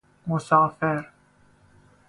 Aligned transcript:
مسافر 0.27 1.11